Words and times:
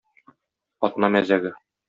Атна 0.89 1.11
мәзәге! 1.17 1.55